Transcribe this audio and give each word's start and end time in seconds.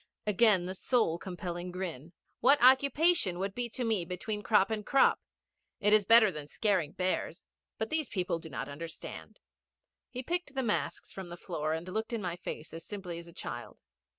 Again 0.25 0.65
that 0.65 0.77
soul 0.77 1.19
compelling 1.19 1.69
grin. 1.69 2.13
'What 2.39 2.57
occupation 2.59 3.37
would 3.37 3.53
be 3.53 3.69
to 3.69 3.83
me 3.83 4.03
between 4.03 4.41
crop 4.41 4.71
and 4.71 4.83
crop? 4.83 5.19
It 5.79 5.93
is 5.93 6.05
better 6.07 6.31
than 6.31 6.47
scaring 6.47 6.93
bears. 6.93 7.45
But 7.77 7.91
these 7.91 8.09
people 8.09 8.39
do 8.39 8.49
not 8.49 8.67
understand.' 8.67 9.39
He 10.09 10.23
picked 10.23 10.55
the 10.55 10.63
masks 10.63 11.11
from 11.11 11.27
the 11.27 11.37
floor, 11.37 11.73
and 11.73 11.87
looked 11.87 12.13
in 12.13 12.21
my 12.23 12.35
face 12.35 12.73
as 12.73 12.83
simply 12.83 13.19
as 13.19 13.27
a 13.27 13.31
child. 13.31 13.83